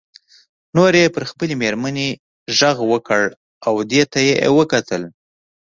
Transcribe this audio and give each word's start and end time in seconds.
نو 0.75 0.83
یې 0.99 1.13
پر 1.15 1.23
خپلې 1.29 1.53
میرمنې 1.61 2.07
غږ 2.57 2.77
وکړ 2.91 3.23
او 3.67 3.73
دې 3.91 4.03
ته 4.11 4.19
یې 4.27 4.35
وکتل. 4.57 5.01